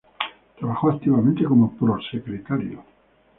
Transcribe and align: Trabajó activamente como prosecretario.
Trabajó 0.57 0.89
activamente 0.89 1.43
como 1.43 1.73
prosecretario. 1.77 2.83